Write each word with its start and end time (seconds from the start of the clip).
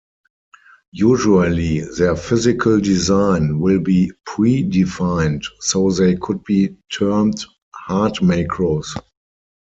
Usually 0.93 1.81
their 1.81 2.15
physical 2.15 2.79
design 2.79 3.59
will 3.59 3.79
be 3.79 4.11
pre-defined 4.25 5.43
so 5.59 5.91
they 5.91 6.15
could 6.15 6.43
be 6.43 6.75
termed 6.91 7.35
"hard 7.71 8.15
macros". 8.15 8.95